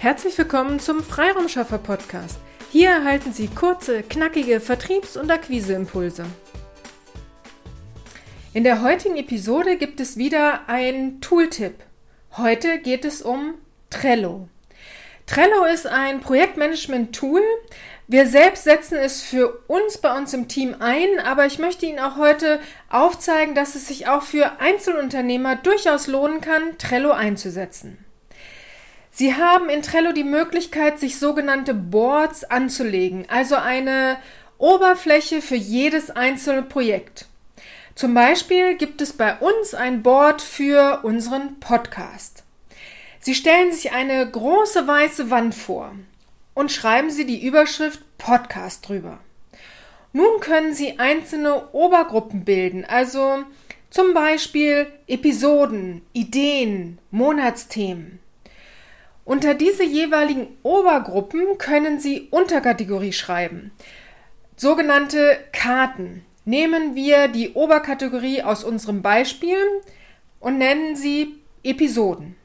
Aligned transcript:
Herzlich 0.00 0.38
willkommen 0.38 0.80
zum 0.80 1.04
Freiraumschaffer 1.04 1.76
Podcast. 1.76 2.38
Hier 2.72 2.88
erhalten 2.88 3.34
Sie 3.34 3.48
kurze, 3.48 4.02
knackige 4.02 4.58
Vertriebs- 4.58 5.18
und 5.18 5.30
Akquiseimpulse. 5.30 6.24
In 8.54 8.64
der 8.64 8.80
heutigen 8.80 9.18
Episode 9.18 9.76
gibt 9.76 10.00
es 10.00 10.16
wieder 10.16 10.60
ein 10.68 11.20
Tooltip. 11.20 11.74
Heute 12.38 12.78
geht 12.78 13.04
es 13.04 13.20
um 13.20 13.56
Trello. 13.90 14.48
Trello 15.26 15.66
ist 15.66 15.86
ein 15.86 16.20
Projektmanagement-Tool. 16.20 17.42
Wir 18.08 18.26
selbst 18.26 18.64
setzen 18.64 18.96
es 18.96 19.20
für 19.20 19.50
uns 19.66 19.98
bei 19.98 20.16
uns 20.16 20.32
im 20.32 20.48
Team 20.48 20.76
ein, 20.78 21.20
aber 21.22 21.44
ich 21.44 21.58
möchte 21.58 21.84
Ihnen 21.84 21.98
auch 21.98 22.16
heute 22.16 22.58
aufzeigen, 22.88 23.54
dass 23.54 23.74
es 23.74 23.88
sich 23.88 24.08
auch 24.08 24.22
für 24.22 24.60
Einzelunternehmer 24.60 25.56
durchaus 25.56 26.06
lohnen 26.06 26.40
kann, 26.40 26.78
Trello 26.78 27.10
einzusetzen. 27.10 28.02
Sie 29.10 29.34
haben 29.34 29.68
in 29.68 29.82
Trello 29.82 30.12
die 30.12 30.24
Möglichkeit, 30.24 30.98
sich 30.98 31.18
sogenannte 31.18 31.74
Boards 31.74 32.44
anzulegen, 32.44 33.26
also 33.28 33.56
eine 33.56 34.18
Oberfläche 34.58 35.42
für 35.42 35.56
jedes 35.56 36.10
einzelne 36.10 36.62
Projekt. 36.62 37.26
Zum 37.94 38.14
Beispiel 38.14 38.76
gibt 38.76 39.00
es 39.00 39.12
bei 39.12 39.36
uns 39.36 39.74
ein 39.74 40.02
Board 40.02 40.40
für 40.42 41.00
unseren 41.02 41.58
Podcast. 41.60 42.44
Sie 43.18 43.34
stellen 43.34 43.72
sich 43.72 43.92
eine 43.92 44.30
große 44.30 44.86
weiße 44.86 45.30
Wand 45.30 45.54
vor 45.54 45.92
und 46.54 46.72
schreiben 46.72 47.10
Sie 47.10 47.26
die 47.26 47.44
Überschrift 47.44 48.00
Podcast 48.16 48.88
drüber. 48.88 49.18
Nun 50.12 50.40
können 50.40 50.72
Sie 50.72 50.98
einzelne 50.98 51.72
Obergruppen 51.72 52.44
bilden, 52.44 52.84
also 52.84 53.44
zum 53.90 54.14
Beispiel 54.14 54.86
Episoden, 55.06 56.02
Ideen, 56.12 56.98
Monatsthemen. 57.10 58.20
Unter 59.24 59.54
diese 59.54 59.84
jeweiligen 59.84 60.48
Obergruppen 60.62 61.58
können 61.58 62.00
Sie 62.00 62.28
Unterkategorie 62.30 63.12
schreiben. 63.12 63.72
Sogenannte 64.56 65.38
Karten. 65.52 66.24
Nehmen 66.44 66.94
wir 66.94 67.28
die 67.28 67.50
Oberkategorie 67.52 68.42
aus 68.42 68.64
unserem 68.64 69.02
Beispiel 69.02 69.58
und 70.40 70.58
nennen 70.58 70.96
sie 70.96 71.38
Episoden. 71.62 72.36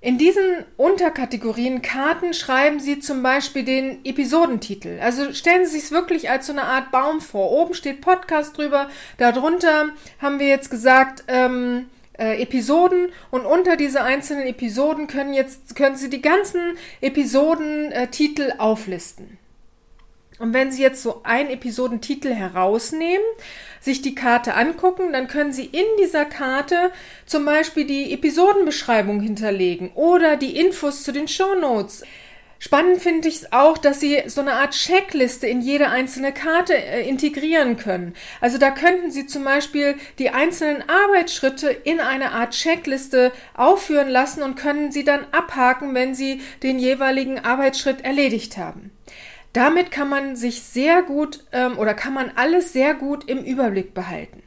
In 0.00 0.18
diesen 0.18 0.64
Unterkategorien 0.76 1.82
Karten 1.82 2.32
schreiben 2.32 2.78
Sie 2.78 3.00
zum 3.00 3.22
Beispiel 3.22 3.64
den 3.64 4.04
Episodentitel. 4.04 5.00
Also 5.02 5.32
stellen 5.32 5.66
Sie 5.66 5.80
sich 5.80 5.90
wirklich 5.90 6.30
als 6.30 6.46
so 6.46 6.52
eine 6.52 6.62
Art 6.62 6.92
Baum 6.92 7.20
vor. 7.20 7.50
Oben 7.50 7.74
steht 7.74 8.02
Podcast 8.02 8.56
drüber, 8.56 8.88
darunter 9.18 9.86
haben 10.22 10.38
wir 10.38 10.46
jetzt 10.46 10.70
gesagt, 10.70 11.24
ähm, 11.26 11.86
äh, 12.18 12.42
Episoden 12.42 13.08
und 13.30 13.44
unter 13.44 13.76
diese 13.76 14.02
einzelnen 14.02 14.46
Episoden 14.46 15.06
können 15.06 15.34
jetzt 15.34 15.76
können 15.76 15.96
Sie 15.96 16.10
die 16.10 16.22
ganzen 16.22 16.76
Episodentitel 17.00 18.50
äh, 18.50 18.58
auflisten. 18.58 19.38
Und 20.38 20.52
wenn 20.52 20.70
Sie 20.70 20.82
jetzt 20.82 21.02
so 21.02 21.22
einen 21.22 21.48
Episodentitel 21.48 22.32
herausnehmen, 22.34 23.24
sich 23.80 24.02
die 24.02 24.14
Karte 24.14 24.54
angucken, 24.54 25.12
dann 25.12 25.28
können 25.28 25.52
Sie 25.52 25.64
in 25.64 25.86
dieser 25.98 26.26
Karte 26.26 26.92
zum 27.24 27.46
Beispiel 27.46 27.86
die 27.86 28.12
Episodenbeschreibung 28.12 29.20
hinterlegen 29.20 29.92
oder 29.94 30.36
die 30.36 30.58
Infos 30.58 31.04
zu 31.04 31.12
den 31.12 31.28
Show 31.28 31.54
Notes. 31.54 32.04
Spannend 32.58 33.02
finde 33.02 33.28
ich 33.28 33.36
es 33.36 33.52
auch, 33.52 33.76
dass 33.76 34.00
Sie 34.00 34.22
so 34.26 34.40
eine 34.40 34.54
Art 34.54 34.72
Checkliste 34.72 35.46
in 35.46 35.60
jede 35.60 35.88
einzelne 35.88 36.32
Karte 36.32 36.74
äh, 36.74 37.06
integrieren 37.06 37.76
können. 37.76 38.14
Also 38.40 38.56
da 38.56 38.70
könnten 38.70 39.10
Sie 39.10 39.26
zum 39.26 39.44
Beispiel 39.44 39.96
die 40.18 40.30
einzelnen 40.30 40.82
Arbeitsschritte 40.88 41.68
in 41.68 42.00
eine 42.00 42.32
Art 42.32 42.52
Checkliste 42.52 43.32
aufführen 43.54 44.08
lassen 44.08 44.42
und 44.42 44.56
können 44.56 44.90
sie 44.90 45.04
dann 45.04 45.26
abhaken, 45.32 45.94
wenn 45.94 46.14
Sie 46.14 46.40
den 46.62 46.78
jeweiligen 46.78 47.38
Arbeitsschritt 47.38 48.02
erledigt 48.04 48.56
haben. 48.56 48.90
Damit 49.52 49.90
kann 49.90 50.08
man 50.08 50.36
sich 50.36 50.62
sehr 50.62 51.02
gut 51.02 51.44
ähm, 51.52 51.78
oder 51.78 51.94
kann 51.94 52.14
man 52.14 52.32
alles 52.36 52.72
sehr 52.72 52.94
gut 52.94 53.24
im 53.28 53.44
Überblick 53.44 53.94
behalten. 53.94 54.45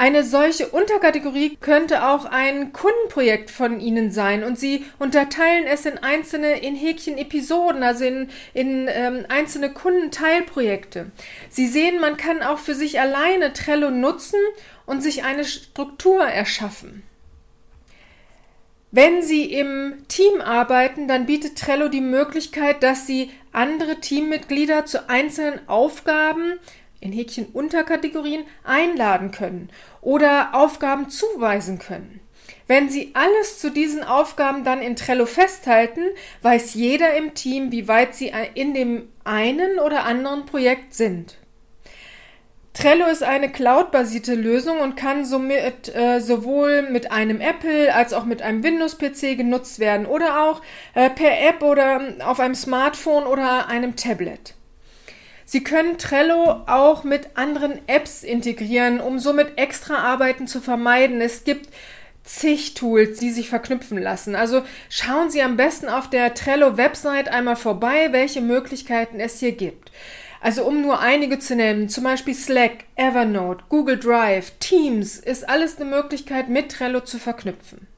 Eine 0.00 0.24
solche 0.24 0.68
Unterkategorie 0.68 1.58
könnte 1.60 2.06
auch 2.06 2.24
ein 2.24 2.72
Kundenprojekt 2.72 3.50
von 3.50 3.80
Ihnen 3.80 4.10
sein 4.10 4.44
und 4.44 4.58
Sie 4.58 4.86
unterteilen 4.98 5.66
es 5.66 5.84
in 5.84 5.98
einzelne, 5.98 6.58
in 6.62 6.74
Häkchen 6.74 7.18
Episoden, 7.18 7.82
also 7.82 8.06
in, 8.06 8.30
in 8.54 8.88
ähm, 8.88 9.26
einzelne 9.28 9.70
Kundenteilprojekte. 9.70 11.10
Sie 11.50 11.66
sehen, 11.66 12.00
man 12.00 12.16
kann 12.16 12.42
auch 12.42 12.56
für 12.56 12.74
sich 12.74 12.98
alleine 12.98 13.52
Trello 13.52 13.90
nutzen 13.90 14.40
und 14.86 15.02
sich 15.02 15.22
eine 15.22 15.44
Struktur 15.44 16.24
erschaffen. 16.24 17.02
Wenn 18.92 19.20
Sie 19.20 19.52
im 19.52 20.04
Team 20.08 20.40
arbeiten, 20.40 21.08
dann 21.08 21.26
bietet 21.26 21.58
Trello 21.58 21.88
die 21.88 22.00
Möglichkeit, 22.00 22.82
dass 22.82 23.06
Sie 23.06 23.30
andere 23.52 24.00
Teammitglieder 24.00 24.86
zu 24.86 25.10
einzelnen 25.10 25.68
Aufgaben 25.68 26.54
in 27.00 27.12
Häkchen 27.12 27.46
Unterkategorien 27.46 28.44
einladen 28.64 29.30
können 29.30 29.70
oder 30.00 30.54
Aufgaben 30.54 31.08
zuweisen 31.08 31.78
können. 31.78 32.20
Wenn 32.66 32.88
Sie 32.88 33.10
alles 33.14 33.58
zu 33.58 33.70
diesen 33.70 34.04
Aufgaben 34.04 34.64
dann 34.64 34.80
in 34.80 34.96
Trello 34.96 35.26
festhalten, 35.26 36.02
weiß 36.42 36.74
jeder 36.74 37.16
im 37.16 37.34
Team, 37.34 37.72
wie 37.72 37.88
weit 37.88 38.14
Sie 38.14 38.32
in 38.54 38.74
dem 38.74 39.08
einen 39.24 39.78
oder 39.78 40.04
anderen 40.04 40.46
Projekt 40.46 40.94
sind. 40.94 41.36
Trello 42.72 43.06
ist 43.06 43.24
eine 43.24 43.50
cloud-basierte 43.50 44.34
Lösung 44.34 44.78
und 44.78 44.96
kann 44.96 45.24
somit 45.24 45.92
äh, 45.94 46.20
sowohl 46.20 46.82
mit 46.82 47.10
einem 47.10 47.40
Apple 47.40 47.92
als 47.92 48.12
auch 48.12 48.24
mit 48.24 48.42
einem 48.42 48.62
Windows-PC 48.62 49.36
genutzt 49.36 49.80
werden 49.80 50.06
oder 50.06 50.44
auch 50.44 50.62
äh, 50.94 51.10
per 51.10 51.40
App 51.48 51.62
oder 51.62 52.00
auf 52.24 52.38
einem 52.38 52.54
Smartphone 52.54 53.24
oder 53.24 53.66
einem 53.66 53.96
Tablet. 53.96 54.54
Sie 55.50 55.64
können 55.64 55.98
Trello 55.98 56.62
auch 56.68 57.02
mit 57.02 57.30
anderen 57.34 57.80
Apps 57.88 58.22
integrieren, 58.22 59.00
um 59.00 59.18
somit 59.18 59.58
extra 59.58 59.96
Arbeiten 59.96 60.46
zu 60.46 60.60
vermeiden. 60.60 61.20
Es 61.20 61.42
gibt 61.42 61.70
zig 62.22 62.74
Tools, 62.74 63.18
die 63.18 63.30
sich 63.30 63.48
verknüpfen 63.48 63.98
lassen. 63.98 64.36
Also 64.36 64.62
schauen 64.88 65.28
Sie 65.28 65.42
am 65.42 65.56
besten 65.56 65.88
auf 65.88 66.08
der 66.08 66.34
Trello-Website 66.34 67.30
einmal 67.30 67.56
vorbei, 67.56 68.12
welche 68.12 68.40
Möglichkeiten 68.40 69.18
es 69.18 69.40
hier 69.40 69.50
gibt. 69.50 69.90
Also 70.40 70.62
um 70.64 70.82
nur 70.82 71.00
einige 71.00 71.40
zu 71.40 71.56
nennen, 71.56 71.88
zum 71.88 72.04
Beispiel 72.04 72.34
Slack, 72.34 72.84
Evernote, 72.94 73.64
Google 73.68 73.98
Drive, 73.98 74.52
Teams, 74.60 75.18
ist 75.18 75.48
alles 75.48 75.80
eine 75.80 75.90
Möglichkeit, 75.90 76.48
mit 76.48 76.70
Trello 76.70 77.00
zu 77.00 77.18
verknüpfen. 77.18 77.88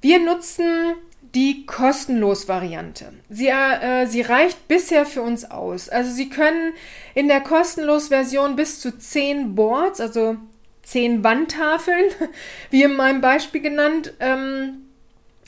Wir 0.00 0.18
nutzen 0.18 0.94
die 1.34 1.64
kostenlos 1.64 2.48
Variante. 2.48 3.12
Sie, 3.30 3.48
äh, 3.48 4.06
sie 4.06 4.20
reicht 4.20 4.68
bisher 4.68 5.06
für 5.06 5.22
uns 5.22 5.50
aus. 5.50 5.88
Also 5.88 6.10
Sie 6.12 6.28
können 6.28 6.74
in 7.14 7.28
der 7.28 7.40
kostenlos 7.40 8.08
Version 8.08 8.56
bis 8.56 8.80
zu 8.80 8.96
10 8.98 9.54
Boards, 9.54 10.00
also 10.00 10.36
10 10.82 11.24
Wandtafeln, 11.24 12.04
wie 12.70 12.82
in 12.82 12.94
meinem 12.94 13.20
Beispiel 13.20 13.62
genannt, 13.62 14.12
ähm, 14.20 14.88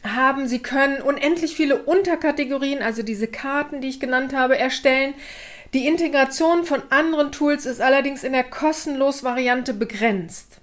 haben. 0.02 0.48
Sie 0.48 0.60
können 0.60 1.02
unendlich 1.02 1.54
viele 1.54 1.82
Unterkategorien, 1.82 2.82
also 2.82 3.02
diese 3.02 3.26
Karten, 3.26 3.80
die 3.80 3.88
ich 3.88 4.00
genannt 4.00 4.34
habe, 4.34 4.58
erstellen. 4.58 5.14
Die 5.74 5.86
Integration 5.86 6.64
von 6.64 6.82
anderen 6.90 7.32
Tools 7.32 7.66
ist 7.66 7.80
allerdings 7.80 8.22
in 8.22 8.32
der 8.32 8.44
kostenlos 8.44 9.24
Variante 9.24 9.74
begrenzt. 9.74 10.60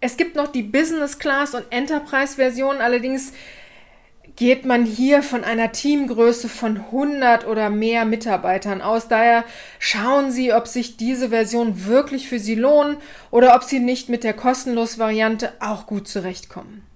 Es 0.00 0.16
gibt 0.16 0.36
noch 0.36 0.48
die 0.48 0.62
Business 0.62 1.18
Class 1.18 1.54
und 1.54 1.64
Enterprise 1.70 2.36
Version, 2.36 2.78
allerdings 2.78 3.32
geht 4.36 4.66
man 4.66 4.84
hier 4.84 5.22
von 5.22 5.44
einer 5.44 5.72
Teamgröße 5.72 6.48
von 6.48 6.76
100 6.76 7.46
oder 7.46 7.70
mehr 7.70 8.04
Mitarbeitern 8.04 8.82
aus. 8.82 9.08
Daher 9.08 9.44
schauen 9.78 10.30
Sie, 10.30 10.52
ob 10.52 10.68
sich 10.68 10.98
diese 10.98 11.30
Version 11.30 11.86
wirklich 11.86 12.28
für 12.28 12.38
Sie 12.38 12.54
lohnt 12.54 12.98
oder 13.30 13.56
ob 13.56 13.64
Sie 13.64 13.80
nicht 13.80 14.08
mit 14.10 14.24
der 14.24 14.34
kostenlos 14.34 14.98
Variante 14.98 15.52
auch 15.60 15.86
gut 15.86 16.06
zurechtkommen. 16.06 16.86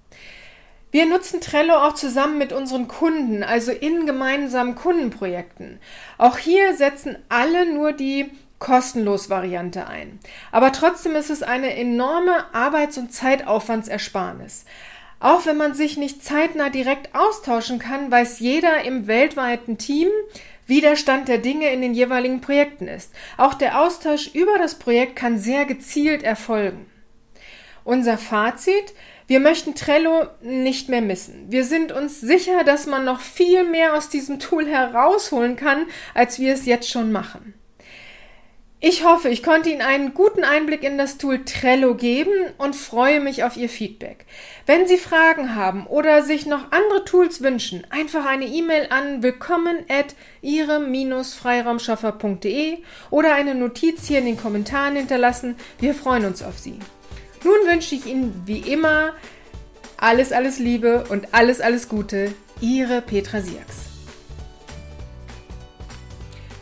Wir 0.91 1.05
nutzen 1.05 1.39
Trello 1.39 1.73
auch 1.75 1.93
zusammen 1.95 2.37
mit 2.37 2.51
unseren 2.51 2.87
Kunden, 2.87 3.43
also 3.43 3.71
in 3.71 4.05
gemeinsamen 4.05 4.75
Kundenprojekten. 4.75 5.79
Auch 6.17 6.37
hier 6.37 6.75
setzen 6.75 7.17
alle 7.29 7.73
nur 7.73 7.93
die 7.93 8.29
kostenlos 8.59 9.29
Variante 9.29 9.87
ein. 9.87 10.19
Aber 10.51 10.71
trotzdem 10.73 11.15
ist 11.15 11.29
es 11.29 11.43
eine 11.43 11.75
enorme 11.75 12.53
Arbeits- 12.53 12.97
und 12.97 13.11
Zeitaufwandsersparnis. 13.11 14.65
Auch 15.21 15.45
wenn 15.45 15.55
man 15.55 15.75
sich 15.75 15.97
nicht 15.97 16.25
zeitnah 16.25 16.69
direkt 16.69 17.13
austauschen 17.13 17.77
kann, 17.77 18.09
weiß 18.09 18.39
jeder 18.39 18.83
im 18.83 19.05
weltweiten 19.05 19.77
Team, 19.77 20.07
wie 20.65 20.81
der 20.81 20.95
Stand 20.95 21.27
der 21.27 21.37
Dinge 21.37 21.71
in 21.71 21.81
den 21.81 21.93
jeweiligen 21.93 22.41
Projekten 22.41 22.87
ist. 22.87 23.13
Auch 23.37 23.53
der 23.53 23.79
Austausch 23.79 24.31
über 24.33 24.57
das 24.57 24.75
Projekt 24.75 25.15
kann 25.15 25.37
sehr 25.37 25.65
gezielt 25.65 26.23
erfolgen. 26.23 26.87
Unser 27.83 28.17
Fazit, 28.17 28.95
wir 29.27 29.39
möchten 29.39 29.75
Trello 29.75 30.25
nicht 30.41 30.89
mehr 30.89 31.01
missen. 31.01 31.45
Wir 31.49 31.65
sind 31.65 31.91
uns 31.91 32.19
sicher, 32.19 32.63
dass 32.63 32.87
man 32.87 33.05
noch 33.05 33.21
viel 33.21 33.63
mehr 33.63 33.93
aus 33.93 34.09
diesem 34.09 34.39
Tool 34.39 34.67
herausholen 34.67 35.55
kann, 35.55 35.85
als 36.15 36.39
wir 36.39 36.53
es 36.53 36.65
jetzt 36.65 36.89
schon 36.89 37.11
machen. 37.11 37.53
Ich 38.83 39.05
hoffe, 39.05 39.29
ich 39.29 39.43
konnte 39.43 39.69
Ihnen 39.69 39.83
einen 39.83 40.15
guten 40.15 40.43
Einblick 40.43 40.81
in 40.81 40.97
das 40.97 41.19
Tool 41.19 41.45
Trello 41.45 41.93
geben 41.93 42.31
und 42.57 42.75
freue 42.75 43.19
mich 43.19 43.43
auf 43.43 43.55
Ihr 43.55 43.69
Feedback. 43.69 44.25
Wenn 44.65 44.87
Sie 44.87 44.97
Fragen 44.97 45.53
haben 45.53 45.85
oder 45.85 46.23
sich 46.23 46.47
noch 46.47 46.71
andere 46.71 47.05
Tools 47.05 47.43
wünschen, 47.43 47.85
einfach 47.91 48.25
eine 48.25 48.47
E-Mail 48.47 48.87
an 48.89 49.21
willkommen 49.21 49.85
at 49.87 50.15
ihrem-freiraumschaffer.de 50.41 52.79
oder 53.11 53.35
eine 53.35 53.53
Notiz 53.53 54.07
hier 54.07 54.17
in 54.17 54.25
den 54.25 54.41
Kommentaren 54.41 54.95
hinterlassen. 54.95 55.57
Wir 55.79 55.93
freuen 55.93 56.25
uns 56.25 56.41
auf 56.41 56.57
Sie. 56.57 56.79
Nun 57.43 57.67
wünsche 57.67 57.93
ich 57.93 58.07
Ihnen 58.07 58.41
wie 58.47 58.61
immer 58.61 59.13
alles, 59.97 60.31
alles 60.31 60.57
Liebe 60.57 61.03
und 61.09 61.35
alles, 61.35 61.61
alles 61.61 61.87
Gute. 61.87 62.33
Ihre 62.61 63.03
Petra 63.03 63.41
Siaks. 63.41 63.90